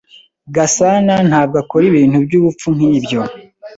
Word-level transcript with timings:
Gasana 0.55 1.15
ntabwo 1.29 1.55
akora 1.63 1.83
ibintu 1.91 2.15
byubupfu 2.25 2.67
nkibyo. 2.75 3.21